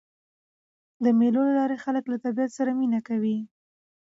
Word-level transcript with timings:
د 1.03 1.05
مېلو 1.19 1.41
له 1.47 1.53
لاري 1.59 1.77
خلک 1.83 2.03
له 2.11 2.17
طبیعت 2.25 2.51
سره 2.57 2.71
مینه 2.79 2.99
کوي. 3.07 3.37